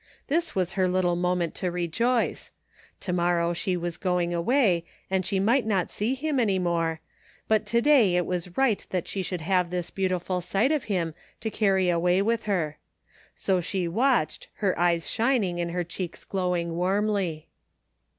[0.29, 2.51] This was her little moment to rejoice.
[3.01, 7.01] To morrow she was going away, and she might not see him any more,
[7.47, 11.13] but to day it was right that she should have this beautiful sight of him
[11.41, 12.73] to carry away with hen
[13.35, 17.47] So she watched, her eyes shining and her cheeks glowing warmly.